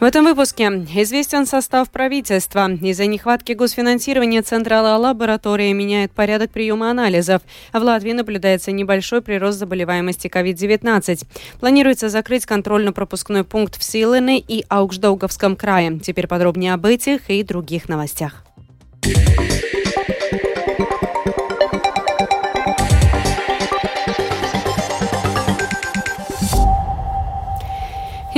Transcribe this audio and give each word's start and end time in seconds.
В 0.00 0.04
этом 0.04 0.26
выпуске 0.26 0.66
известен 0.66 1.44
состав 1.44 1.90
правительства. 1.90 2.70
Из-за 2.70 3.06
нехватки 3.06 3.50
госфинансирования 3.50 4.42
Центральная 4.42 4.94
лаборатория 4.94 5.72
меняет 5.72 6.12
порядок 6.12 6.52
приема 6.52 6.92
анализов. 6.92 7.42
В 7.72 7.82
Латвии 7.82 8.12
наблюдается 8.12 8.70
небольшой 8.70 9.22
прирост 9.22 9.58
заболеваемости 9.58 10.28
COVID-19. 10.28 11.26
Планируется 11.58 12.10
закрыть 12.10 12.46
контрольно-пропускной 12.46 13.42
пункт 13.42 13.76
в 13.76 13.82
Силыне 13.82 14.38
и 14.38 14.64
Аукшдауговском 14.68 15.56
крае. 15.56 15.98
Теперь 15.98 16.28
подробнее 16.28 16.74
об 16.74 16.86
этих 16.86 17.28
и 17.28 17.42
других 17.42 17.88
новостях. 17.88 18.44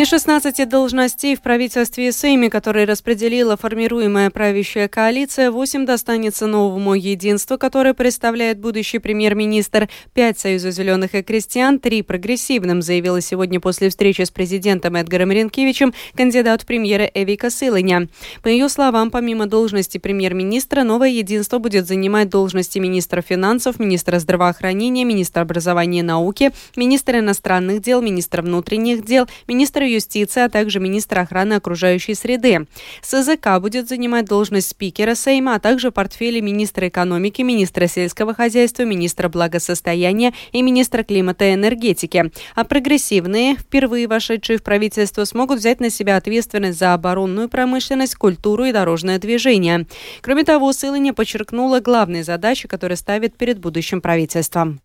Из 0.01 0.09
16 0.09 0.67
должностей 0.67 1.37
в 1.37 1.43
правительстве 1.43 2.09
и 2.09 2.13
Сейме, 2.13 2.49
которые 2.49 2.87
распределила 2.87 3.59
формируемая 3.59 4.31
правящая 4.31 4.89
коалиция, 4.89 5.51
8 5.51 5.85
достанется 5.85 6.47
новому 6.47 6.95
единству, 6.95 7.59
которое 7.59 7.93
представляет 7.93 8.59
будущий 8.59 8.99
премьер-министр, 8.99 9.91
5 10.15 10.39
Союзу 10.39 10.71
зеленых 10.71 11.15
и 11.15 11.23
крестьян, 11.23 11.79
3 11.79 12.01
прогрессивным, 12.01 12.81
заявила 12.81 13.21
сегодня 13.21 13.61
после 13.61 13.91
встречи 13.91 14.23
с 14.23 14.31
президентом 14.31 14.97
Эдгаром 14.97 15.33
Ренкевичем 15.33 15.93
кандидат 16.17 16.63
в 16.63 16.67
премьеры 16.67 17.11
Эвика 17.13 17.51
Сылыня. 17.51 18.09
По 18.43 18.49
ее 18.49 18.71
словам, 18.71 19.11
помимо 19.11 19.45
должности 19.45 19.99
премьер-министра, 19.99 20.83
новое 20.83 21.11
единство 21.11 21.59
будет 21.59 21.87
занимать 21.87 22.31
должности 22.31 22.79
министра 22.79 23.21
финансов, 23.21 23.79
министра 23.79 24.19
здравоохранения, 24.19 25.05
министра 25.05 25.43
образования 25.43 25.99
и 25.99 26.03
науки, 26.03 26.53
министра 26.75 27.19
иностранных 27.19 27.83
дел, 27.83 28.01
министра 28.01 28.41
внутренних 28.41 29.05
дел, 29.05 29.29
министра 29.47 29.90
юстиции, 29.95 30.43
а 30.43 30.49
также 30.49 30.81
министра 30.81 31.21
охраны 31.21 31.55
окружающей 31.55 32.15
среды. 32.15 32.67
СЗК 33.03 33.59
будет 33.61 33.89
занимать 33.89 34.27
должность 34.27 34.69
спикера 34.69 35.15
Сейма, 35.15 35.55
а 35.55 35.61
также 35.61 35.91
портфели 35.91 36.41
министра 36.41 36.89
экономики, 36.89 37.43
министра 37.43 37.87
сельского 37.87 38.35
хозяйства, 38.35 38.83
министра 38.85 39.29
благосостояния 39.29 40.33
и 40.53 40.63
министра 40.63 41.03
климата 41.03 41.45
и 41.45 41.55
энергетики. 41.55 42.31
А 42.55 42.65
прогрессивные, 42.65 43.57
впервые 43.57 44.07
вошедшие 44.07 44.59
в 44.59 44.63
правительство, 44.63 45.25
смогут 45.25 45.59
взять 45.59 45.81
на 45.81 45.91
себя 45.91 46.17
ответственность 46.17 46.79
за 46.79 46.95
оборонную 46.95 47.49
промышленность, 47.49 48.15
культуру 48.15 48.65
и 48.65 48.73
дорожное 48.73 49.19
движение. 49.19 49.87
Кроме 50.21 50.45
того, 50.45 50.73
Сылыня 50.73 51.13
подчеркнула 51.13 51.81
главные 51.81 52.25
задачи, 52.25 52.69
которые 52.69 52.97
ставит 52.97 53.37
перед 53.37 53.59
будущим 53.59 54.01
правительством. 54.01 54.81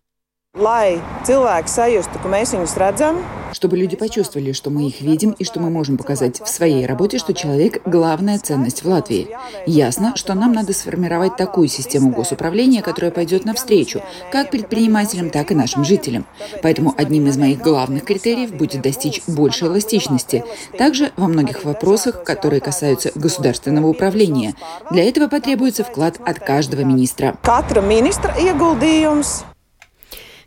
Чтобы 3.56 3.78
люди 3.78 3.96
почувствовали, 3.96 4.52
что 4.52 4.68
мы 4.68 4.86
их 4.86 5.00
видим 5.00 5.30
и 5.30 5.42
что 5.42 5.60
мы 5.60 5.70
можем 5.70 5.96
показать 5.96 6.42
в 6.42 6.46
своей 6.46 6.84
работе, 6.84 7.16
что 7.16 7.32
человек– 7.32 7.80
главная 7.86 8.38
ценность 8.38 8.84
в 8.84 8.86
Латвии. 8.86 9.28
Ясно, 9.64 10.14
что 10.14 10.34
нам 10.34 10.52
надо 10.52 10.74
сформировать 10.74 11.36
такую 11.38 11.68
систему 11.68 12.10
госуправления, 12.10 12.82
которая 12.82 13.10
пойдет 13.10 13.46
навстречу 13.46 14.02
как 14.30 14.50
предпринимателям, 14.50 15.30
так 15.30 15.52
и 15.52 15.54
нашим 15.54 15.86
жителям. 15.86 16.26
Поэтому 16.62 16.94
одним 16.98 17.28
из 17.28 17.38
моих 17.38 17.60
главных 17.60 18.04
критериев 18.04 18.54
будет 18.54 18.82
достичь 18.82 19.22
большей 19.26 19.68
эластичности. 19.68 20.44
Также 20.76 21.12
во 21.16 21.26
многих 21.26 21.64
вопросах, 21.64 22.24
которые 22.24 22.60
касаются 22.60 23.10
государственного 23.14 23.86
управления. 23.86 24.54
Для 24.90 25.08
этого 25.08 25.28
потребуется 25.28 25.82
вклад 25.82 26.20
от 26.22 26.40
каждого 26.40 26.82
министра. 26.82 27.38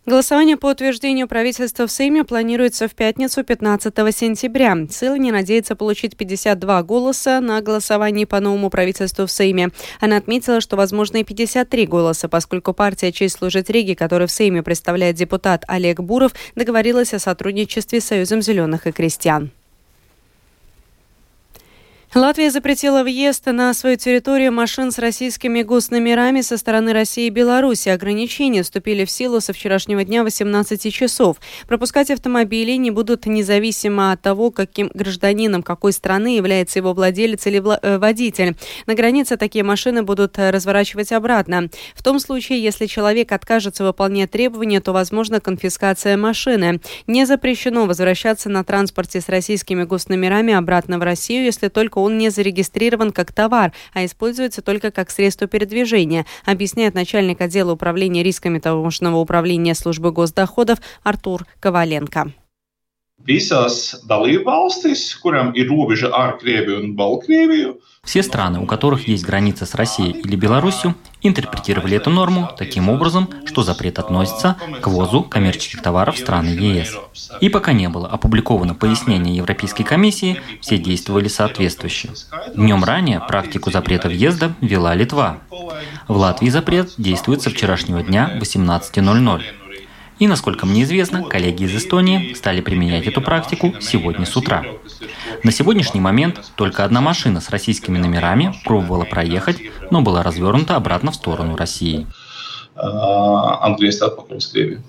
Голосование 0.06 0.58
по 0.58 0.68
утверждению 0.68 1.28
правительства 1.28 1.86
в 1.86 1.92
Сейме 1.92 2.24
планируется 2.24 2.88
в 2.88 2.96
пятницу 2.96 3.44
15 3.44 3.94
сентября. 4.16 4.76
не 5.18 5.32
надеется 5.32 5.76
получить 5.76 6.18
52 6.18 6.84
голоса 6.84 7.42
на 7.42 7.62
голосовании 7.62 8.26
по 8.26 8.40
новому 8.40 8.70
правительству 8.70 9.28
в 9.28 9.32
Сейме. 9.32 9.70
Она 10.00 10.18
отметила, 10.18 10.62
что 10.62 10.78
возможно 10.78 11.18
и 11.18 11.24
53 11.24 11.86
голоса, 11.86 12.28
поскольку 12.28 12.74
партия 12.74 13.12
«Честь 13.12 13.38
служит 13.38 13.70
Риге», 13.70 13.96
которую 13.96 14.28
в 14.28 14.32
Сейме 14.32 14.64
представляет 14.64 15.16
депутат 15.16 15.64
Олег 15.68 16.00
Буров, 16.00 16.34
договорилась 16.56 17.14
о 17.14 17.20
сотрудничестве 17.20 18.02
с 18.02 18.06
Союзом 18.06 18.42
зеленых 18.42 18.88
и 18.88 18.92
крестьян. 18.92 19.52
Латвия 22.16 22.50
запретила 22.50 23.04
въезд 23.04 23.46
на 23.46 23.72
свою 23.76 23.96
территорию 23.96 24.52
машин 24.52 24.92
с 24.92 24.98
российскими 24.98 25.62
госномерами 25.62 26.42
со 26.42 26.58
стороны 26.58 26.92
России 26.92 27.28
и 27.28 27.30
Беларуси. 27.30 27.90
Ограничения 27.90 28.64
вступили 28.64 29.06
в 29.06 29.12
силу 29.12 29.42
со 29.42 29.54
вчерашнего 29.54 30.04
дня 30.04 30.24
18 30.24 30.92
часов. 30.92 31.38
Пропускать 31.68 32.10
автомобили 32.10 32.72
не 32.78 32.90
будут 32.90 33.28
независимо 33.28 34.12
от 34.12 34.24
того, 34.24 34.50
каким 34.50 34.90
гражданином 34.92 35.62
какой 35.62 35.94
страны 35.94 36.36
является 36.36 36.80
его 36.80 36.94
владелец 36.94 37.46
или 37.46 37.60
э, 37.60 38.00
водитель. 38.00 38.56
На 38.88 38.96
границе 38.96 39.38
такие 39.38 39.64
машины 39.64 40.02
будут 40.02 40.40
разворачивать 40.40 41.12
обратно. 41.12 41.70
В 41.94 42.02
том 42.02 42.20
случае, 42.20 42.64
если 42.64 42.88
человек 42.88 43.32
откажется 43.32 43.84
выполнять 43.84 44.32
требования, 44.32 44.82
то 44.82 44.94
возможна 44.94 45.40
конфискация 45.40 46.18
машины. 46.18 46.82
Не 47.06 47.26
запрещено 47.26 47.86
возвращаться 47.86 48.50
на 48.50 48.64
транспорте 48.64 49.22
с 49.22 49.30
российскими 49.30 49.84
госномерами 49.84 50.56
обратно 50.56 50.98
в 50.98 51.04
Россию, 51.04 51.44
если 51.44 51.68
только 51.68 51.99
он 52.00 52.18
не 52.18 52.30
зарегистрирован 52.30 53.12
как 53.12 53.32
товар, 53.32 53.74
а 53.94 54.06
используется 54.06 54.62
только 54.62 54.92
как 54.92 55.10
средство 55.10 55.48
передвижения, 55.48 56.26
объясняет 56.46 56.96
начальник 56.96 57.42
отдела 57.42 57.74
управления 57.74 58.24
рисками 58.24 58.60
таможенного 58.60 59.18
управления 59.18 59.76
службы 59.76 60.12
госдоходов 60.12 60.80
Артур 61.04 61.46
Коваленко. 61.60 62.34
Visās 63.28 64.00
dalībvalstīs, 64.08 65.02
kurām 65.20 65.52
ir 65.60 65.68
robeža 65.68 66.10
ar 66.16 66.38
Krieviju 66.40 66.80
un 66.80 66.94
Baltkrieviju, 66.96 67.74
все 68.04 68.24
страны, 68.24 68.60
у 68.60 68.66
которых 68.66 69.08
есть 69.08 69.26
граница 69.26 69.66
с 69.66 69.76
Россией 69.76 70.12
или 70.12 70.36
Беларусью, 70.36 70.96
интерпретировали 71.22 71.98
эту 71.98 72.10
норму 72.10 72.50
таким 72.58 72.90
образом, 72.90 73.30
что 73.46 73.62
запрет 73.62 74.00
относится 74.00 74.56
к 74.82 74.88
ввозу 74.88 75.22
коммерческих 75.24 75.82
товаров 75.82 76.18
страны 76.18 76.50
ЕС. 76.50 76.98
И 77.42 77.50
пока 77.50 77.74
не 77.74 77.90
было 77.90 78.08
опубликовано 78.08 78.74
пояснение 78.74 79.36
Европейской 79.36 79.84
комиссии, 79.84 80.42
все 80.62 80.78
действовали 80.78 81.28
соответствующе. 81.28 82.10
Днем 82.56 82.84
ранее 82.84 83.20
практику 83.20 83.70
запрета 83.70 84.08
въезда 84.08 84.54
вела 84.62 84.96
Литва. 84.96 85.38
В 86.08 86.18
Латвии 86.18 86.50
запрет 86.50 86.94
действует 86.98 87.42
со 87.42 87.50
вчерашнего 87.50 88.02
дня 88.02 88.40
18.00. 88.42 89.59
И, 90.20 90.28
насколько 90.28 90.66
мне 90.66 90.84
известно, 90.84 91.24
коллеги 91.24 91.64
из 91.64 91.76
Эстонии 91.76 92.34
стали 92.34 92.60
применять 92.62 93.08
эту 93.08 93.22
практику 93.22 93.74
сегодня 93.80 94.26
с 94.26 94.36
утра. 94.36 94.66
На 95.44 95.52
сегодняшний 95.52 96.02
момент 96.02 96.52
только 96.56 96.84
одна 96.84 97.00
машина 97.00 97.40
с 97.40 97.50
российскими 97.50 97.98
номерами 97.98 98.54
пробовала 98.66 99.06
проехать, 99.06 99.58
но 99.92 100.02
была 100.02 100.22
развернута 100.22 100.76
обратно 100.76 101.12
в 101.12 101.16
сторону 101.16 101.56
России. 101.56 102.06
Андрей 102.76 103.92
Статпоков, 103.92 104.44
Скребе. 104.44 104.82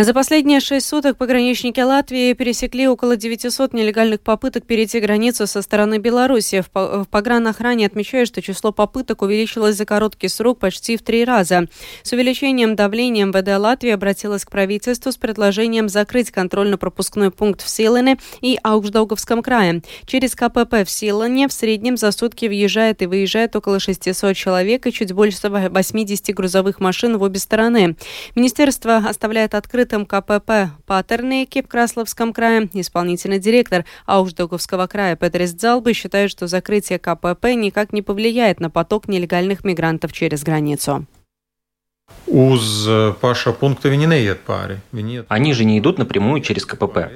За 0.00 0.14
последние 0.14 0.60
шесть 0.60 0.86
суток 0.86 1.16
пограничники 1.16 1.80
Латвии 1.80 2.32
пересекли 2.32 2.86
около 2.86 3.16
900 3.16 3.72
нелегальных 3.72 4.20
попыток 4.20 4.64
перейти 4.64 5.00
границу 5.00 5.48
со 5.48 5.60
стороны 5.60 5.98
Беларуси. 5.98 6.62
В 6.72 7.04
погранохране 7.10 7.86
отмечают, 7.86 8.28
что 8.28 8.40
число 8.40 8.70
попыток 8.70 9.22
увеличилось 9.22 9.74
за 9.74 9.84
короткий 9.86 10.28
срок 10.28 10.60
почти 10.60 10.96
в 10.96 11.02
три 11.02 11.24
раза. 11.24 11.66
С 12.04 12.12
увеличением 12.12 12.76
давления 12.76 13.26
МВД 13.26 13.58
Латвии 13.58 13.90
обратилась 13.90 14.44
к 14.44 14.52
правительству 14.52 15.10
с 15.10 15.16
предложением 15.16 15.88
закрыть 15.88 16.30
контрольно-пропускной 16.30 17.32
пункт 17.32 17.62
в 17.62 17.68
Силане 17.68 18.18
и 18.40 18.56
Аукшдауговском 18.62 19.42
крае. 19.42 19.82
Через 20.06 20.36
КПП 20.36 20.84
в 20.84 20.90
Силане 20.90 21.48
в 21.48 21.52
среднем 21.52 21.96
за 21.96 22.12
сутки 22.12 22.46
въезжает 22.46 23.02
и 23.02 23.06
выезжает 23.06 23.56
около 23.56 23.80
600 23.80 24.36
человек 24.36 24.86
и 24.86 24.92
чуть 24.92 25.12
больше 25.12 25.48
80 25.48 26.32
грузовых 26.36 26.78
машин 26.78 27.18
в 27.18 27.22
обе 27.22 27.40
стороны. 27.40 27.96
Министерство 28.36 28.98
оставляет 28.98 29.56
открытым 29.56 29.87
открытом 29.88 30.04
КПП 30.04 30.70
Патернейке 30.86 31.62
в 31.62 31.68
Красловском 31.68 32.32
крае 32.32 32.68
исполнительный 32.74 33.38
директор 33.38 33.84
Аушдоговского 34.06 34.86
края 34.86 35.16
Петрис 35.16 35.52
Дзалбы 35.52 35.94
считает, 35.94 36.30
что 36.30 36.46
закрытие 36.46 36.98
КПП 36.98 37.54
никак 37.54 37.92
не 37.92 38.02
повлияет 38.02 38.60
на 38.60 38.68
поток 38.70 39.08
нелегальных 39.08 39.64
мигрантов 39.64 40.12
через 40.12 40.42
границу. 40.42 41.06
Punkta 42.28 43.88
viņi 43.92 44.06
neiet 44.08 44.38
pāri. 44.46 44.78
Они 45.28 45.52
же 45.52 45.64
не 45.64 45.78
идут 45.78 45.98
напрямую 45.98 46.40
через 46.40 46.64
КПП. 46.64 47.10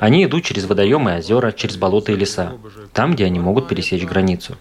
Они 0.00 0.24
идут 0.24 0.44
через 0.44 0.66
водоемы 0.66 1.12
и 1.12 1.18
озера, 1.18 1.52
через 1.52 1.76
болота 1.76 2.12
и 2.12 2.16
леса, 2.16 2.52
там, 2.92 3.14
где 3.14 3.24
они 3.24 3.40
могут 3.40 3.68
пересечь 3.68 4.04
границу. 4.04 4.56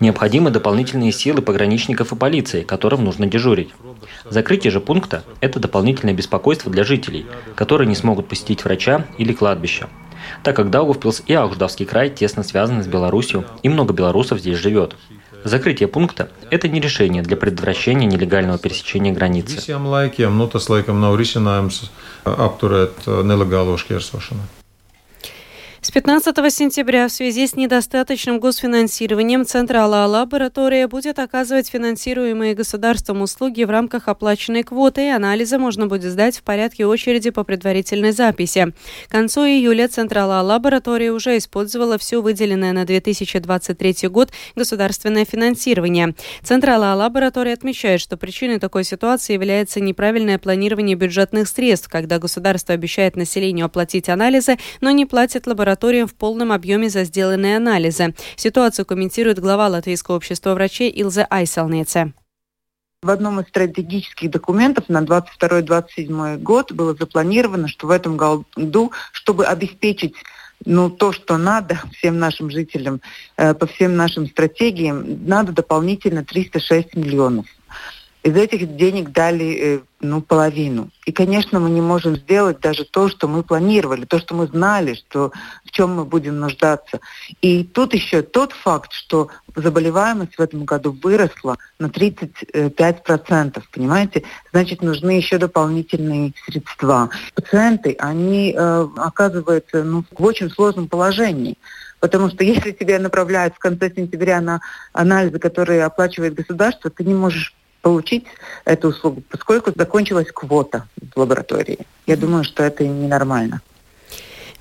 Необходимы 0.00 0.50
дополнительные 0.50 1.12
силы 1.12 1.42
пограничников 1.42 2.12
и 2.12 2.16
полиции, 2.16 2.62
которым 2.62 3.04
нужно 3.04 3.26
дежурить. 3.26 3.70
Закрытие 4.24 4.70
же 4.70 4.80
пункта– 4.80 5.24
это 5.40 5.60
дополнительное 5.60 6.14
беспокойство 6.14 6.70
для 6.70 6.84
жителей, 6.84 7.26
которые 7.54 7.88
не 7.88 7.94
смогут 7.94 8.28
посетить 8.28 8.64
врача 8.64 9.06
или 9.18 9.32
кладбище. 9.32 9.86
Так 10.42 10.56
как 10.56 10.70
Даугавпилс 10.70 11.22
и 11.26 11.34
Ауждавский 11.34 11.86
край 11.86 12.10
тесно 12.10 12.42
связаны 12.42 12.82
с 12.82 12.86
Беларусью, 12.86 13.44
и 13.62 13.68
много 13.68 13.92
белорусов 13.92 14.40
здесь 14.40 14.58
живет. 14.58 14.96
Закрытие 15.44 15.88
пункта– 15.88 16.30
это 16.50 16.68
не 16.68 16.80
решение 16.80 17.22
для 17.22 17.36
предотвращения 17.36 18.06
нелегального 18.06 18.58
пересечения 18.58 19.12
границы. 19.12 19.60
С 25.82 25.90
15 25.90 26.34
сентября 26.52 27.06
в 27.06 27.12
связи 27.12 27.46
с 27.46 27.54
недостаточным 27.54 28.40
госфинансированием 28.40 29.44
Централа 29.44 30.06
лаборатория 30.06 30.88
будет 30.88 31.18
оказывать 31.18 31.68
финансируемые 31.68 32.54
государством 32.54 33.20
услуги 33.20 33.62
в 33.62 33.70
рамках 33.70 34.08
оплаченной 34.08 34.62
квоты, 34.62 35.06
и 35.06 35.10
анализы 35.10 35.58
можно 35.58 35.86
будет 35.86 36.10
сдать 36.10 36.38
в 36.38 36.42
порядке 36.42 36.86
очереди 36.86 37.28
по 37.28 37.44
предварительной 37.44 38.12
записи. 38.12 38.72
К 39.06 39.10
концу 39.10 39.42
июля 39.42 39.86
Централа 39.88 40.40
лаборатория 40.40 41.12
уже 41.12 41.36
использовала 41.36 41.98
все 41.98 42.22
выделенное 42.22 42.72
на 42.72 42.86
2023 42.86 44.08
год 44.08 44.30
государственное 44.56 45.26
финансирование. 45.26 46.14
Централа 46.42 46.94
лаборатория 46.94 47.52
отмечает, 47.52 48.00
что 48.00 48.16
причиной 48.16 48.58
такой 48.58 48.84
ситуации 48.84 49.34
является 49.34 49.80
неправильное 49.80 50.38
планирование 50.38 50.96
бюджетных 50.96 51.48
средств, 51.48 51.88
когда 51.90 52.18
государство 52.18 52.74
обещает 52.74 53.14
населению 53.14 53.66
оплатить 53.66 54.08
анализы, 54.08 54.56
но 54.80 54.90
не 54.90 55.04
платит 55.04 55.46
лаборатории 55.46 55.65
лабораториям 55.66 56.06
в 56.06 56.14
полном 56.14 56.52
объеме 56.52 56.88
за 56.88 57.02
сделанные 57.02 57.56
анализы. 57.56 58.14
Ситуацию 58.36 58.86
комментирует 58.86 59.40
глава 59.40 59.66
Латвийского 59.66 60.14
общества 60.14 60.54
врачей 60.54 60.90
Илза 60.90 61.26
Айселнеце. 61.28 62.12
В 63.02 63.10
одном 63.10 63.40
из 63.40 63.48
стратегических 63.48 64.30
документов 64.30 64.88
на 64.88 65.02
22-27 65.02 66.38
год 66.38 66.70
было 66.70 66.94
запланировано, 66.94 67.66
что 67.66 67.88
в 67.88 67.90
этом 67.90 68.16
году, 68.16 68.92
чтобы 69.10 69.44
обеспечить 69.44 70.14
ну, 70.64 70.88
то, 70.88 71.12
что 71.12 71.36
надо 71.36 71.80
всем 71.92 72.18
нашим 72.20 72.48
жителям, 72.48 73.00
э, 73.36 73.52
по 73.54 73.66
всем 73.66 73.96
нашим 73.96 74.28
стратегиям, 74.28 75.26
надо 75.26 75.50
дополнительно 75.52 76.24
306 76.24 76.94
миллионов. 76.94 77.46
Из 78.26 78.34
этих 78.34 78.74
денег 78.74 79.12
дали 79.12 79.56
э, 79.56 79.80
ну, 80.00 80.20
половину. 80.20 80.90
И, 81.04 81.12
конечно, 81.12 81.60
мы 81.60 81.70
не 81.70 81.80
можем 81.80 82.16
сделать 82.16 82.58
даже 82.58 82.84
то, 82.84 83.08
что 83.08 83.28
мы 83.28 83.44
планировали, 83.44 84.04
то, 84.04 84.18
что 84.18 84.34
мы 84.34 84.48
знали, 84.48 84.94
что, 84.94 85.30
в 85.64 85.70
чем 85.70 85.94
мы 85.94 86.04
будем 86.04 86.40
нуждаться. 86.40 86.98
И 87.40 87.62
тут 87.62 87.94
еще 87.94 88.22
тот 88.22 88.50
факт, 88.50 88.90
что 88.92 89.28
заболеваемость 89.54 90.34
в 90.38 90.40
этом 90.40 90.64
году 90.64 90.90
выросла 91.00 91.56
на 91.78 91.86
35%, 91.86 93.62
понимаете? 93.70 94.24
Значит, 94.50 94.82
нужны 94.82 95.12
еще 95.12 95.38
дополнительные 95.38 96.32
средства. 96.46 97.10
Пациенты, 97.36 97.94
они 98.00 98.56
э, 98.58 98.88
оказываются 98.96 99.84
ну, 99.84 100.02
в 100.10 100.24
очень 100.24 100.50
сложном 100.50 100.88
положении. 100.88 101.56
Потому 102.00 102.28
что 102.30 102.42
если 102.42 102.72
тебя 102.72 102.98
направляют 102.98 103.54
в 103.54 103.60
конце 103.60 103.88
сентября 103.94 104.40
на 104.40 104.60
анализы, 104.92 105.38
которые 105.38 105.84
оплачивает 105.84 106.34
государство, 106.34 106.90
ты 106.90 107.04
не 107.04 107.14
можешь 107.14 107.54
получить 107.86 108.24
эту 108.64 108.88
услугу, 108.88 109.22
поскольку 109.30 109.70
закончилась 109.72 110.32
квота 110.32 110.88
в 111.14 111.20
лаборатории. 111.20 111.78
Я 112.08 112.16
думаю, 112.16 112.42
что 112.42 112.64
это 112.64 112.84
ненормально. 112.84 113.60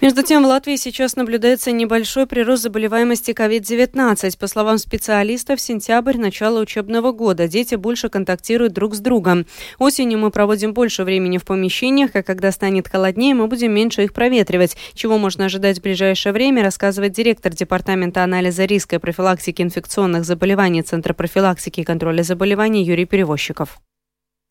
Между 0.02 0.24
тем, 0.24 0.44
в 0.44 0.48
Латвии 0.48 0.76
сейчас 0.76 1.16
наблюдается 1.16 1.72
небольшой 1.72 2.28
прирост 2.28 2.64
заболеваемости 2.64 3.32
COVID-19. 3.32 4.38
По 4.38 4.48
словам 4.48 4.78
специалистов, 4.78 5.62
сентябрь– 5.62 6.18
начало 6.20 6.60
учебного 6.60 7.14
года. 7.14 7.48
Дети 7.48 7.76
больше 7.76 8.10
контактируют 8.10 8.74
друг 8.74 8.94
с 8.94 9.00
другом. 9.00 9.46
Осенью 9.80 10.20
мы 10.20 10.32
проводим 10.32 10.74
больше 10.74 11.06
времени 11.06 11.38
в 11.38 11.46
помещениях, 11.46 12.12
а 12.14 12.24
когда 12.24 12.52
станет 12.52 12.90
холоднее, 12.90 13.36
мы 13.36 13.48
будем 13.48 13.72
меньше 13.72 14.04
их 14.04 14.14
проветривать. 14.14 14.76
Чего 14.94 15.18
можно 15.18 15.46
ожидать 15.46 15.80
в 15.80 15.84
ближайшее 15.84 16.34
время, 16.34 16.62
рассказывает 16.62 17.14
директор 17.14 17.54
Департамента 17.54 18.24
анализа 18.24 18.66
риска 18.66 18.98
и 18.98 19.00
профилактики 19.00 19.62
инфекционных 19.62 20.26
заболеваний 20.26 20.82
Центра 20.82 21.14
профилактики 21.14 21.80
и 21.80 21.84
контроля 21.86 22.22
заболеваний 22.22 22.84
Юрий 22.84 23.06
Перевозчиков 23.06 23.80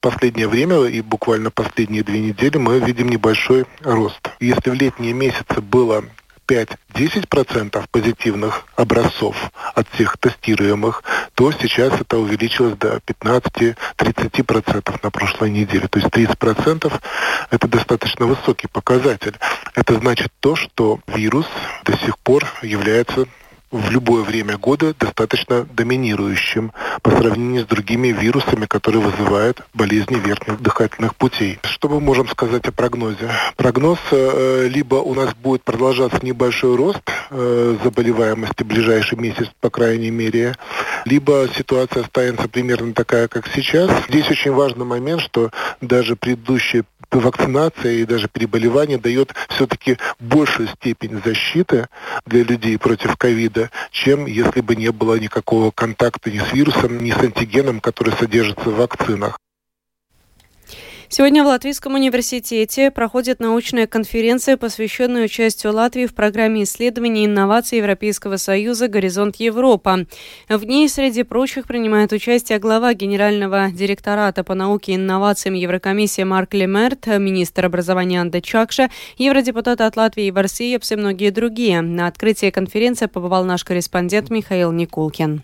последнее 0.04 0.48
время 0.48 0.84
и 0.84 1.00
буквально 1.00 1.50
последние 1.50 2.02
две 2.02 2.20
недели 2.20 2.58
мы 2.58 2.78
видим 2.78 3.08
небольшой 3.08 3.64
рост. 3.80 4.20
Если 4.38 4.68
в 4.68 4.74
летние 4.74 5.14
месяцы 5.14 5.62
было 5.62 6.04
5-10% 6.46 7.82
позитивных 7.90 8.66
образцов 8.76 9.34
от 9.74 9.88
всех 9.88 10.18
тестируемых, 10.18 11.02
то 11.34 11.50
сейчас 11.52 11.98
это 11.98 12.18
увеличилось 12.18 12.76
до 12.76 12.98
15-30% 12.98 15.00
на 15.02 15.10
прошлой 15.10 15.50
неделе. 15.50 15.88
То 15.88 15.98
есть 15.98 16.10
30% 16.10 16.92
это 17.48 17.66
достаточно 17.66 18.26
высокий 18.26 18.66
показатель. 18.66 19.38
Это 19.74 19.94
значит 19.94 20.30
то, 20.40 20.54
что 20.54 21.00
вирус 21.06 21.46
до 21.86 21.96
сих 21.96 22.18
пор 22.18 22.44
является 22.60 23.26
в 23.74 23.90
любое 23.90 24.22
время 24.22 24.56
года 24.56 24.94
достаточно 24.98 25.64
доминирующим 25.64 26.72
по 27.02 27.10
сравнению 27.10 27.64
с 27.64 27.66
другими 27.66 28.08
вирусами, 28.08 28.66
которые 28.66 29.02
вызывают 29.02 29.62
болезни 29.74 30.14
верхних 30.14 30.62
дыхательных 30.62 31.16
путей. 31.16 31.58
Что 31.64 31.88
мы 31.88 32.00
можем 32.00 32.28
сказать 32.28 32.66
о 32.66 32.72
прогнозе? 32.72 33.28
Прогноз 33.56 33.98
э, 34.12 34.68
либо 34.68 34.96
у 34.96 35.14
нас 35.14 35.34
будет 35.34 35.64
продолжаться 35.64 36.24
небольшой 36.24 36.76
рост 36.76 37.02
э, 37.30 37.76
заболеваемости 37.82 38.62
в 38.62 38.66
ближайший 38.66 39.18
месяц, 39.18 39.48
по 39.60 39.70
крайней 39.70 40.10
мере, 40.10 40.54
либо 41.04 41.48
ситуация 41.56 42.02
останется 42.04 42.48
примерно 42.48 42.94
такая, 42.94 43.26
как 43.26 43.48
сейчас. 43.52 43.90
Здесь 44.08 44.30
очень 44.30 44.52
важный 44.52 44.84
момент, 44.84 45.20
что 45.20 45.50
даже 45.80 46.14
предыдущие 47.14 47.20
вакцинация 47.20 47.92
и 47.92 48.04
даже 48.04 48.28
переболевание 48.28 48.98
дает 48.98 49.34
все-таки 49.48 49.98
большую 50.18 50.68
степень 50.68 51.20
защиты 51.24 51.88
для 52.26 52.42
людей 52.42 52.78
против 52.78 53.16
ковида, 53.16 53.70
чем 53.90 54.26
если 54.26 54.60
бы 54.60 54.76
не 54.76 54.90
было 54.90 55.18
никакого 55.18 55.70
контакта 55.70 56.30
ни 56.30 56.38
с 56.38 56.52
вирусом, 56.52 56.98
ни 56.98 57.12
с 57.12 57.18
антигеном, 57.18 57.80
который 57.80 58.14
содержится 58.14 58.70
в 58.70 58.76
вакцинах. 58.76 59.38
Сегодня 61.08 61.44
в 61.44 61.46
Латвийском 61.46 61.94
университете 61.94 62.90
проходит 62.90 63.38
научная 63.38 63.86
конференция, 63.86 64.56
посвященная 64.56 65.24
участию 65.24 65.72
Латвии 65.72 66.06
в 66.06 66.14
программе 66.14 66.62
исследований 66.64 67.24
и 67.24 67.26
инноваций 67.26 67.78
Европейского 67.78 68.36
Союза 68.36 68.88
«Горизонт 68.88 69.36
Европа». 69.36 70.06
В 70.48 70.64
ней, 70.64 70.88
среди 70.88 71.22
прочих, 71.22 71.66
принимает 71.66 72.12
участие 72.12 72.58
глава 72.58 72.94
Генерального 72.94 73.70
директората 73.70 74.42
по 74.44 74.54
науке 74.54 74.92
и 74.92 74.96
инновациям 74.96 75.54
Еврокомиссии 75.54 76.22
Марк 76.22 76.54
Лемерт, 76.54 77.06
министр 77.06 77.66
образования 77.66 78.20
Анда 78.20 78.40
Чакша, 78.40 78.90
евродепутат 79.18 79.82
от 79.82 79.96
Латвии 79.96 80.26
и 80.26 80.30
Варсиепс 80.30 80.92
и 80.92 80.96
многие 80.96 81.30
другие. 81.30 81.82
На 81.82 82.06
открытие 82.06 82.50
конференции 82.50 83.06
побывал 83.06 83.44
наш 83.44 83.62
корреспондент 83.62 84.30
Михаил 84.30 84.72
Никулкин. 84.72 85.42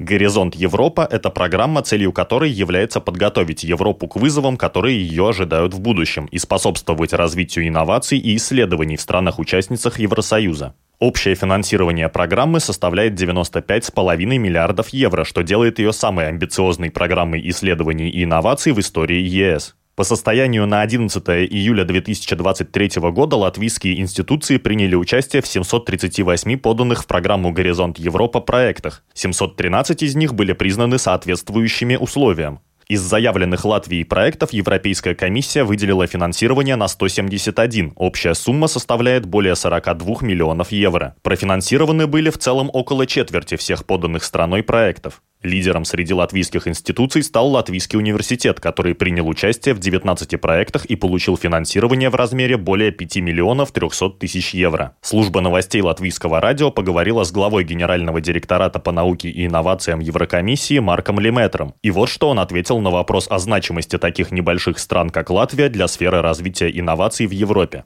«Горизонт 0.00 0.54
Европа»— 0.54 1.06
это 1.10 1.28
программа, 1.28 1.82
целью 1.82 2.10
которой 2.10 2.50
является 2.50 3.00
подготовить 3.00 3.64
Европу 3.64 4.08
к 4.08 4.16
вызовам, 4.16 4.56
которые 4.56 4.98
ее 4.98 5.28
ожидают 5.28 5.74
в 5.74 5.80
будущем, 5.80 6.24
и 6.24 6.38
способствовать 6.38 7.12
развитию 7.12 7.68
инноваций 7.68 8.16
и 8.16 8.34
исследований 8.36 8.96
в 8.96 9.02
странах-участницах 9.02 9.98
Евросоюза. 9.98 10.74
Общее 11.00 11.34
финансирование 11.34 12.08
программы 12.08 12.60
составляет 12.60 13.20
95,5 13.20 14.38
миллиардов 14.38 14.88
евро, 14.88 15.24
что 15.24 15.42
делает 15.42 15.78
ее 15.78 15.92
самой 15.92 16.28
амбициозной 16.28 16.90
программой 16.90 17.46
исследований 17.50 18.08
и 18.08 18.24
инноваций 18.24 18.72
в 18.72 18.80
истории 18.80 19.20
ЕС. 19.20 19.76
По 20.00 20.04
состоянию 20.04 20.66
на 20.66 20.80
11 20.80 21.22
июля 21.28 21.84
2023 21.84 23.02
года 23.10 23.36
латвийские 23.36 24.00
институции 24.00 24.56
приняли 24.56 24.94
участие 24.94 25.42
в 25.42 25.46
738 25.46 26.56
поданных 26.56 27.02
в 27.02 27.06
программу 27.06 27.52
«Горизонт 27.52 27.98
Европа» 27.98 28.40
проектах. 28.40 29.04
713 29.12 30.02
из 30.02 30.14
них 30.14 30.32
были 30.32 30.54
признаны 30.54 30.96
соответствующими 30.96 31.96
условиям. 31.96 32.60
Из 32.88 33.02
заявленных 33.02 33.66
Латвией 33.66 34.04
проектов 34.04 34.54
Европейская 34.54 35.14
комиссия 35.14 35.64
выделила 35.64 36.06
финансирование 36.06 36.76
на 36.76 36.88
171. 36.88 37.92
Общая 37.94 38.32
сумма 38.32 38.68
составляет 38.68 39.26
более 39.26 39.54
42 39.54 40.22
миллионов 40.22 40.72
евро. 40.72 41.14
Профинансированы 41.20 42.06
были 42.06 42.30
в 42.30 42.38
целом 42.38 42.70
около 42.72 43.06
четверти 43.06 43.56
всех 43.56 43.84
поданных 43.84 44.24
страной 44.24 44.62
проектов. 44.62 45.20
Лидером 45.42 45.86
среди 45.86 46.12
латвийских 46.12 46.68
институций 46.68 47.22
стал 47.22 47.48
Латвийский 47.48 47.98
университет, 47.98 48.60
который 48.60 48.94
принял 48.94 49.26
участие 49.26 49.74
в 49.74 49.78
19 49.78 50.38
проектах 50.38 50.84
и 50.84 50.96
получил 50.96 51.38
финансирование 51.38 52.10
в 52.10 52.14
размере 52.14 52.58
более 52.58 52.90
5 52.92 53.16
миллионов 53.16 53.72
300 53.72 54.10
тысяч 54.18 54.52
евро. 54.52 54.96
Служба 55.00 55.40
новостей 55.40 55.80
Латвийского 55.80 56.40
радио 56.40 56.70
поговорила 56.70 57.24
с 57.24 57.32
главой 57.32 57.64
Генерального 57.64 58.20
директората 58.20 58.78
по 58.80 58.92
науке 58.92 59.30
и 59.30 59.46
инновациям 59.46 60.00
Еврокомиссии 60.00 60.78
Марком 60.78 61.18
Леметром. 61.18 61.74
И 61.82 61.90
вот 61.90 62.10
что 62.10 62.28
он 62.28 62.38
ответил 62.38 62.78
на 62.80 62.90
вопрос 62.90 63.26
о 63.30 63.38
значимости 63.38 63.96
таких 63.96 64.32
небольших 64.32 64.78
стран, 64.78 65.08
как 65.08 65.30
Латвия, 65.30 65.70
для 65.70 65.88
сферы 65.88 66.20
развития 66.20 66.70
инноваций 66.70 67.26
в 67.26 67.30
Европе. 67.30 67.84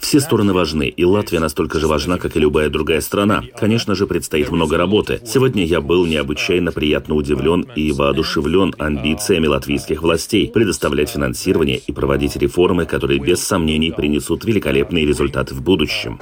Все 0.00 0.20
стороны 0.20 0.52
важны, 0.52 0.84
и 0.84 1.04
Латвия 1.04 1.40
настолько 1.40 1.80
же 1.80 1.86
важна, 1.86 2.16
как 2.18 2.36
и 2.36 2.40
любая 2.40 2.70
другая 2.70 3.00
страна. 3.00 3.42
Конечно 3.58 3.94
же, 3.94 4.06
предстоит 4.06 4.50
много 4.50 4.76
работы. 4.76 5.20
Сегодня 5.24 5.64
я 5.64 5.75
я 5.76 5.82
был 5.82 6.06
необычайно 6.06 6.72
приятно 6.72 7.14
удивлен 7.14 7.66
и 7.76 7.92
воодушевлен 7.92 8.74
амбициями 8.78 9.46
латвийских 9.46 10.00
властей 10.00 10.50
предоставлять 10.50 11.10
финансирование 11.10 11.76
и 11.76 11.92
проводить 11.92 12.34
реформы, 12.36 12.86
которые 12.86 13.20
без 13.20 13.44
сомнений 13.44 13.92
принесут 13.92 14.46
великолепные 14.46 15.04
результаты 15.04 15.54
в 15.54 15.60
будущем. 15.60 16.18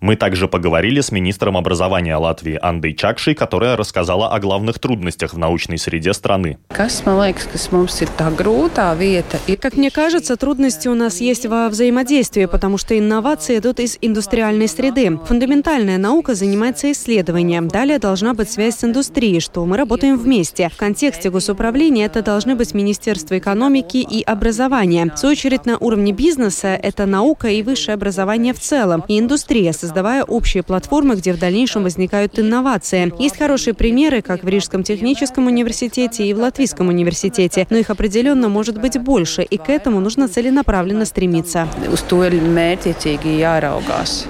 Мы 0.00 0.16
также 0.16 0.46
поговорили 0.46 1.00
с 1.00 1.10
министром 1.10 1.56
образования 1.56 2.16
Латвии 2.16 2.58
Андой 2.60 2.92
Чакшей, 2.92 3.34
которая 3.34 3.76
рассказала 3.76 4.34
о 4.34 4.38
главных 4.38 4.78
трудностях 4.78 5.32
в 5.32 5.38
научной 5.38 5.78
среде 5.78 6.12
страны. 6.12 6.58
Как 9.60 9.76
мне 9.76 9.90
кажется, 9.90 10.36
трудности 10.36 10.88
у 10.88 10.94
нас 10.94 11.20
есть 11.22 11.46
во 11.46 11.68
взаимодействии, 11.70 12.44
потому 12.44 12.76
что 12.76 12.98
инновации 12.98 13.56
идут 13.56 13.80
из 13.80 13.96
индустриальной 14.02 14.68
среды. 14.68 15.18
Фундаментальная 15.26 15.96
наука 15.96 16.34
занимается 16.34 16.89
исследованием. 16.92 17.68
Далее 17.68 17.98
должна 17.98 18.34
быть 18.34 18.50
связь 18.50 18.76
с 18.76 18.84
индустрией, 18.84 19.40
что 19.40 19.64
мы 19.64 19.76
работаем 19.76 20.18
вместе. 20.18 20.68
В 20.68 20.76
контексте 20.76 21.30
госуправления 21.30 22.06
это 22.06 22.22
должны 22.22 22.56
быть 22.56 22.74
Министерство 22.74 23.38
экономики 23.38 23.98
и 23.98 24.22
образования. 24.22 25.12
В 25.14 25.18
свою 25.18 25.32
очередь, 25.32 25.66
на 25.66 25.78
уровне 25.78 26.12
бизнеса 26.12 26.68
это 26.68 27.06
наука 27.06 27.48
и 27.48 27.62
высшее 27.62 27.94
образование 27.94 28.54
в 28.54 28.60
целом, 28.60 29.04
и 29.08 29.18
индустрия, 29.18 29.72
создавая 29.72 30.24
общие 30.24 30.62
платформы, 30.62 31.16
где 31.16 31.32
в 31.32 31.38
дальнейшем 31.38 31.82
возникают 31.82 32.38
инновации. 32.38 33.12
Есть 33.18 33.38
хорошие 33.38 33.74
примеры, 33.74 34.22
как 34.22 34.44
в 34.44 34.48
Рижском 34.48 34.82
техническом 34.82 35.46
университете 35.46 36.26
и 36.26 36.34
в 36.34 36.38
Латвийском 36.38 36.88
университете, 36.88 37.66
но 37.70 37.76
их 37.76 37.90
определенно 37.90 38.48
может 38.48 38.80
быть 38.80 38.98
больше, 38.98 39.42
и 39.42 39.56
к 39.56 39.68
этому 39.68 40.00
нужно 40.00 40.28
целенаправленно 40.28 41.04
стремиться. 41.04 41.68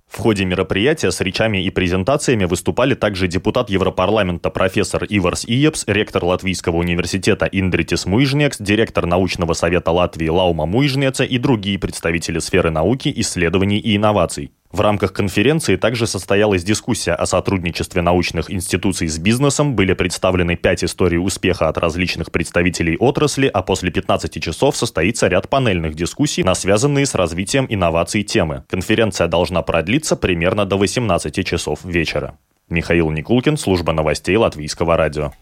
В 0.08 0.22
ходе 0.22 0.44
мероприятия 0.44 1.12
с 1.12 1.20
речами 1.20 1.64
и 1.64 1.70
презентациями 1.70 2.44
выступали 2.50 2.94
также 2.94 3.28
депутат 3.28 3.70
Европарламента 3.70 4.50
профессор 4.50 5.04
Иварс 5.08 5.44
Иепс, 5.46 5.84
ректор 5.86 6.24
Латвийского 6.24 6.76
университета 6.76 7.46
Индритис 7.50 8.04
Муижнекс, 8.04 8.58
директор 8.58 9.06
научного 9.06 9.54
совета 9.54 9.92
Латвии 9.92 10.28
Лаума 10.28 10.66
Муижнеца 10.66 11.24
и 11.24 11.38
другие 11.38 11.78
представители 11.78 12.38
сферы 12.40 12.70
науки, 12.70 13.12
исследований 13.16 13.78
и 13.78 13.96
инноваций. 13.96 14.52
В 14.72 14.80
рамках 14.80 15.12
конференции 15.12 15.74
также 15.74 16.06
состоялась 16.06 16.62
дискуссия 16.62 17.14
о 17.14 17.26
сотрудничестве 17.26 18.02
научных 18.02 18.52
институций 18.52 19.08
с 19.08 19.18
бизнесом, 19.18 19.74
были 19.74 19.94
представлены 19.94 20.54
пять 20.54 20.84
историй 20.84 21.18
успеха 21.18 21.68
от 21.68 21.76
различных 21.76 22.30
представителей 22.30 22.96
отрасли, 22.96 23.50
а 23.52 23.62
после 23.62 23.90
15 23.90 24.40
часов 24.40 24.76
состоится 24.76 25.26
ряд 25.26 25.48
панельных 25.48 25.96
дискуссий 25.96 26.44
на 26.44 26.54
связанные 26.54 27.04
с 27.04 27.16
развитием 27.16 27.66
инноваций 27.68 28.22
темы. 28.22 28.62
Конференция 28.68 29.26
должна 29.26 29.62
продлиться 29.62 30.14
примерно 30.14 30.64
до 30.66 30.78
18 30.78 31.44
часов 31.44 31.84
вечера. 31.84 32.38
Михаил 32.68 33.10
Никулкин, 33.10 33.56
служба 33.56 33.92
новостей 33.92 34.36
Латвийского 34.36 34.96
радио. 34.96 35.32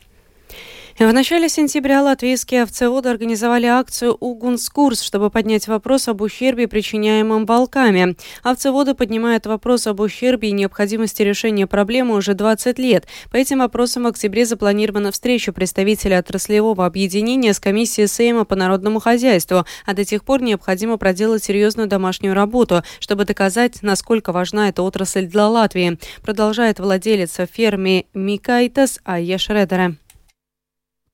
В 0.99 1.13
начале 1.13 1.49
сентября 1.49 2.03
латвийские 2.03 2.65
овцеводы 2.65 3.09
организовали 3.09 3.67
акцию 3.67 4.15
«Угунскурс», 4.15 5.01
чтобы 5.01 5.31
поднять 5.31 5.69
вопрос 5.69 6.09
об 6.09 6.23
ущербе, 6.23 6.67
причиняемом 6.67 7.47
волками. 7.47 8.17
Овцеводы 8.43 8.95
поднимают 8.95 9.47
вопрос 9.47 9.87
об 9.87 10.01
ущербе 10.01 10.49
и 10.49 10.53
необходимости 10.53 11.23
решения 11.23 11.69
проблемы 11.69 12.17
уже 12.17 12.35
20 12.35 12.81
лет. 12.81 13.07
По 13.31 13.37
этим 13.37 13.61
вопросам 13.61 14.03
в 14.03 14.07
октябре 14.09 14.45
запланирована 14.45 15.13
встреча 15.13 15.53
представителя 15.53 16.19
отраслевого 16.19 16.85
объединения 16.85 17.55
с 17.55 17.61
комиссией 17.61 18.09
Сейма 18.09 18.45
по 18.45 18.57
народному 18.57 18.99
хозяйству, 18.99 19.65
а 19.87 19.95
до 19.95 20.05
тех 20.05 20.25
пор 20.25 20.43
необходимо 20.43 20.97
проделать 20.97 21.45
серьезную 21.45 21.87
домашнюю 21.87 22.35
работу, 22.35 22.83
чтобы 22.99 23.25
доказать, 23.25 23.83
насколько 23.83 24.33
важна 24.33 24.69
эта 24.69 24.83
отрасль 24.83 25.27
для 25.27 25.47
Латвии, 25.47 25.97
продолжает 26.23 26.81
владелец 26.81 27.37
фермы 27.53 28.07
Микайтас 28.15 28.99
Айя 29.05 29.39
Шредера. 29.39 29.95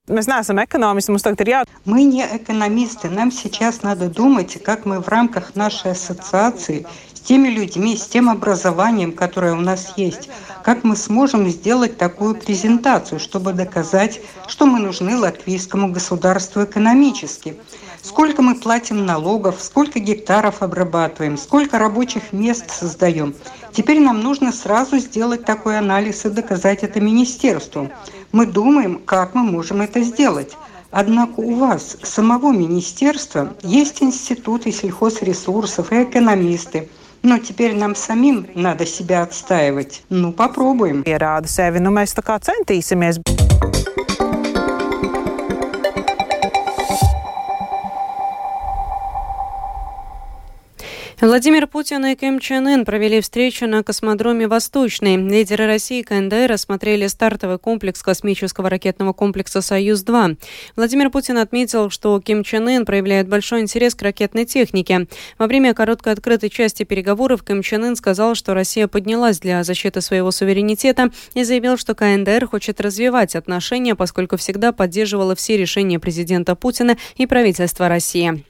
Mēs 0.05 0.27
neesam 0.29 0.59
экономисты, 0.61 1.15
tagad 1.17 1.39
ir 1.41 1.49
jā... 1.49 1.59
Мы 1.85 2.03
не 2.03 2.21
экономисты. 2.21 3.09
Нам 3.09 3.31
сейчас 3.31 3.81
надо 3.81 4.07
думать, 4.07 4.61
как 4.63 4.85
мы 4.85 4.99
в 4.99 5.07
рамках 5.07 5.55
нашей 5.55 5.93
ассоциации 5.93 6.85
с 7.15 7.19
теми 7.21 7.47
людьми, 7.47 7.97
с 7.97 8.05
тем 8.05 8.29
образованием, 8.29 9.13
которое 9.13 9.53
у 9.53 9.61
нас 9.61 9.93
есть, 9.97 10.29
как 10.63 10.83
мы 10.83 10.95
сможем 10.95 11.49
сделать 11.49 11.97
такую 11.97 12.35
презентацию, 12.35 13.19
чтобы 13.19 13.53
доказать, 13.53 14.21
что 14.47 14.67
мы 14.67 14.77
нужны 14.77 15.17
латвийскому 15.17 15.91
государству 15.91 16.63
экономически. 16.63 17.57
Сколько 18.03 18.43
мы 18.43 18.53
платим 18.53 19.07
налогов, 19.07 19.55
сколько 19.59 19.97
гектаров 19.97 20.61
обрабатываем, 20.61 21.35
сколько 21.35 21.79
рабочих 21.79 22.31
мест 22.31 22.69
создаем. 22.69 23.33
Теперь 23.71 23.99
нам 23.99 24.21
нужно 24.21 24.51
сразу 24.51 24.99
сделать 24.99 25.43
такой 25.45 25.79
анализ 25.79 26.23
и 26.25 26.29
доказать 26.29 26.83
это 26.83 27.01
министерству. 27.01 27.89
Мы 28.35 28.45
думаем, 28.45 28.99
как 29.05 29.33
мы 29.33 29.43
можем 29.43 29.79
это 29.79 30.01
сделать. 30.01 30.57
Однако 30.91 31.39
у 31.39 31.55
вас, 31.55 31.95
самого 32.03 32.51
министерства, 32.51 33.53
есть 33.63 34.03
институты 34.03 34.73
сельхозресурсов 34.73 35.93
и 35.93 36.03
экономисты. 36.03 36.89
Но 37.23 37.37
теперь 37.37 37.73
нам 37.77 37.95
самим 37.95 38.45
надо 38.53 38.85
себя 38.85 39.21
отстаивать. 39.21 40.03
Ну, 40.09 40.33
попробуем. 40.33 41.01
Pierāda 41.07 41.47
sevi, 41.47 41.79
nu 41.79 41.95
mēs 41.95 42.11
tā 42.11 42.27
kā 42.27 42.35
centīsimies. 42.43 43.23
Владимир 51.25 51.65
Путин 51.65 52.05
и 52.05 52.13
Ким 52.13 52.39
Чен 52.39 52.67
Ын 52.67 52.85
провели 52.85 53.19
встречу 53.19 53.65
на 53.65 53.81
космодроме 53.81 54.47
«Восточный». 54.47 55.17
Лидеры 55.17 55.65
России 55.65 56.01
и 56.01 56.03
КНДР 56.03 56.51
рассмотрели 56.51 57.07
стартовый 57.07 57.57
комплекс 57.57 58.03
космического 58.03 58.69
ракетного 58.69 59.11
комплекса 59.11 59.61
«Союз-2». 59.61 60.37
Владимир 60.75 61.09
Путин 61.09 61.39
отметил, 61.39 61.89
что 61.89 62.21
Ким 62.21 62.43
Чен 62.43 62.67
Ын 62.67 62.85
проявляет 62.85 63.27
большой 63.27 63.61
интерес 63.61 63.95
к 63.95 64.03
ракетной 64.03 64.45
технике. 64.45 65.07
Во 65.39 65.47
время 65.47 65.73
короткой 65.73 66.13
открытой 66.13 66.51
части 66.51 66.83
переговоров 66.83 67.41
Ким 67.41 67.63
Чен 67.63 67.85
Ын 67.85 67.95
сказал, 67.95 68.35
что 68.35 68.53
Россия 68.53 68.87
поднялась 68.87 69.39
для 69.39 69.63
защиты 69.63 70.01
своего 70.01 70.29
суверенитета 70.29 71.09
и 71.33 71.43
заявил, 71.43 71.77
что 71.77 71.95
КНДР 71.95 72.45
хочет 72.45 72.79
развивать 72.79 73.35
отношения, 73.35 73.95
поскольку 73.95 74.37
всегда 74.37 74.71
поддерживала 74.71 75.33
все 75.33 75.57
решения 75.57 75.97
президента 75.97 76.53
Путина 76.53 76.97
и 77.15 77.25
правительства 77.25 77.89
России. 77.89 78.45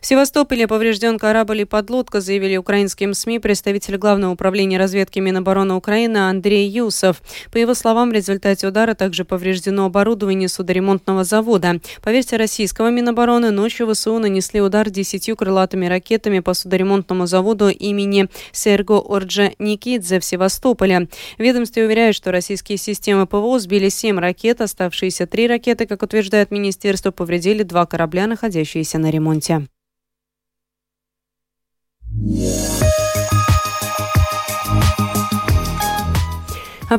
В 0.00 0.06
Севастополе 0.06 0.66
поврежден 0.66 1.18
корабль 1.18 1.62
и 1.62 1.64
подлодка, 1.64 2.20
заявили 2.20 2.56
украинским 2.56 3.14
СМИ 3.14 3.40
представитель 3.40 3.96
Главного 3.96 4.32
управления 4.32 4.78
разведки 4.78 5.18
Минобороны 5.18 5.74
Украины 5.74 6.18
Андрей 6.18 6.68
Юсов. 6.68 7.20
По 7.52 7.58
его 7.58 7.74
словам, 7.74 8.10
в 8.10 8.12
результате 8.12 8.68
удара 8.68 8.94
также 8.94 9.24
повреждено 9.24 9.84
оборудование 9.86 10.48
судоремонтного 10.48 11.24
завода. 11.24 11.80
По 12.02 12.10
версии 12.10 12.36
российского 12.36 12.90
Минобороны, 12.90 13.50
ночью 13.50 13.92
ВСУ 13.92 14.18
нанесли 14.18 14.60
удар 14.60 14.88
десятью 14.88 15.36
крылатыми 15.36 15.86
ракетами 15.86 16.38
по 16.40 16.54
судоремонтному 16.54 17.26
заводу 17.26 17.68
имени 17.68 18.28
Серго 18.52 19.02
Орджа 19.04 19.50
Никидзе 19.58 20.20
в 20.20 20.24
Севастополе. 20.24 21.08
В 21.38 21.42
ведомстве 21.42 21.84
уверяют, 21.84 22.14
что 22.16 22.30
российские 22.30 22.78
системы 22.78 23.26
ПВО 23.26 23.58
сбили 23.58 23.88
семь 23.88 24.18
ракет, 24.18 24.60
оставшиеся 24.60 25.26
три 25.26 25.48
ракеты, 25.48 25.86
как 25.86 26.02
утверждает 26.02 26.50
министерство, 26.50 27.10
повредили 27.10 27.64
два 27.64 27.84
корабля, 27.84 28.26
находящиеся 28.26 28.98
на 28.98 29.10
ремонте. 29.10 29.57
Yeah. 32.20 32.97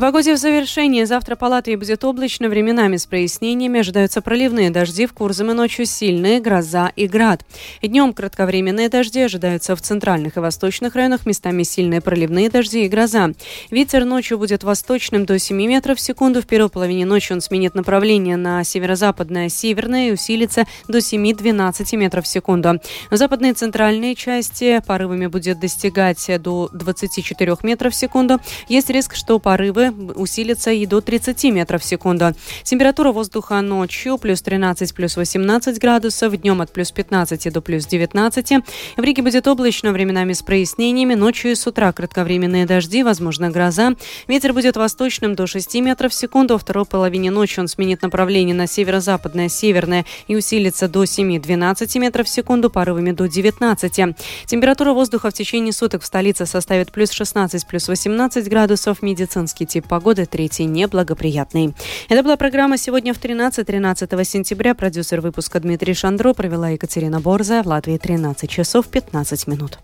О 0.00 0.02
погоде 0.02 0.32
в 0.32 0.38
завершении. 0.38 1.04
Завтра 1.04 1.36
по 1.36 1.44
Латвии 1.44 1.76
будет 1.76 2.02
облачно, 2.04 2.48
временами 2.48 2.96
с 2.96 3.04
прояснениями. 3.04 3.80
Ожидаются 3.80 4.22
проливные 4.22 4.70
дожди, 4.70 5.04
в 5.04 5.12
Курзам 5.12 5.50
и 5.50 5.54
ночью 5.54 5.84
сильные, 5.84 6.40
гроза 6.40 6.90
и 6.96 7.06
град. 7.06 7.44
Днем 7.82 8.14
кратковременные 8.14 8.88
дожди 8.88 9.20
ожидаются 9.20 9.76
в 9.76 9.82
центральных 9.82 10.38
и 10.38 10.40
восточных 10.40 10.94
районах, 10.94 11.26
местами 11.26 11.64
сильные 11.64 12.00
проливные 12.00 12.48
дожди 12.48 12.86
и 12.86 12.88
гроза. 12.88 13.32
Ветер 13.70 14.06
ночью 14.06 14.38
будет 14.38 14.64
восточным 14.64 15.26
до 15.26 15.38
7 15.38 15.54
метров 15.58 15.98
в 15.98 16.00
секунду. 16.00 16.40
В 16.40 16.46
первой 16.46 16.70
половине 16.70 17.04
ночи 17.04 17.34
он 17.34 17.42
сменит 17.42 17.74
направление 17.74 18.38
на 18.38 18.64
северо-западное, 18.64 19.50
северное 19.50 20.08
и 20.08 20.12
усилится 20.12 20.64
до 20.88 20.96
7-12 20.96 21.96
метров 21.98 22.24
в 22.24 22.28
секунду. 22.28 22.80
В 23.10 23.18
западной 23.18 23.50
и 23.50 23.52
центральной 23.52 24.14
части 24.14 24.80
порывами 24.86 25.26
будет 25.26 25.60
достигать 25.60 26.26
до 26.40 26.70
24 26.72 27.56
метров 27.64 27.92
в 27.92 27.96
секунду. 27.96 28.38
Есть 28.66 28.88
риск, 28.88 29.14
что 29.14 29.38
порывы 29.38 29.89
порывы 29.90 30.12
усилятся 30.14 30.70
и 30.70 30.86
до 30.86 31.00
30 31.00 31.44
метров 31.44 31.82
в 31.82 31.84
секунду. 31.84 32.32
Температура 32.62 33.12
воздуха 33.12 33.60
ночью 33.60 34.18
плюс 34.18 34.42
13, 34.42 34.94
плюс 34.94 35.16
18 35.16 35.78
градусов, 35.78 36.36
днем 36.36 36.60
от 36.60 36.72
плюс 36.72 36.90
15 36.92 37.52
до 37.52 37.60
плюс 37.60 37.86
19. 37.86 38.52
В 38.96 39.02
Риге 39.02 39.22
будет 39.22 39.46
облачно, 39.46 39.92
временами 39.92 40.32
с 40.32 40.42
прояснениями, 40.42 41.14
ночью 41.14 41.52
и 41.52 41.54
с 41.54 41.66
утра 41.66 41.92
кратковременные 41.92 42.66
дожди, 42.66 43.02
возможно 43.02 43.50
гроза. 43.50 43.94
Ветер 44.28 44.52
будет 44.52 44.76
восточным 44.76 45.34
до 45.34 45.46
6 45.46 45.74
метров 45.76 46.12
в 46.12 46.14
секунду, 46.14 46.54
во 46.54 46.58
второй 46.58 46.84
половине 46.84 47.30
ночи 47.30 47.60
он 47.60 47.68
сменит 47.68 48.02
направление 48.02 48.54
на 48.54 48.66
северо-западное, 48.66 49.48
северное 49.48 50.04
и 50.28 50.36
усилится 50.36 50.88
до 50.88 51.04
7-12 51.04 51.98
метров 51.98 52.26
в 52.26 52.30
секунду, 52.30 52.70
порывами 52.70 53.12
до 53.12 53.26
19. 53.26 54.16
Температура 54.46 54.92
воздуха 54.92 55.30
в 55.30 55.34
течение 55.34 55.72
суток 55.72 56.02
в 56.02 56.06
столице 56.06 56.46
составит 56.46 56.92
плюс 56.92 57.10
16, 57.10 57.66
плюс 57.66 57.88
18 57.88 58.48
градусов. 58.48 59.02
Медицинский 59.02 59.66
тип 59.70 59.86
погоды, 59.86 60.26
третий 60.26 60.66
неблагоприятный. 60.66 61.74
Это 62.08 62.22
была 62.22 62.36
программа 62.36 62.76
«Сегодня 62.76 63.14
в 63.14 63.18
13, 63.18 63.66
13 63.66 64.28
сентября». 64.28 64.74
Продюсер 64.74 65.20
выпуска 65.20 65.60
Дмитрий 65.60 65.94
Шандро 65.94 66.34
провела 66.34 66.70
Екатерина 66.70 67.20
Борза. 67.20 67.62
В 67.62 67.66
Латвии 67.66 67.96
13 67.96 68.50
часов 68.50 68.88
15 68.88 69.46
минут. 69.46 69.78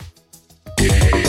Yeah. 0.79 1.26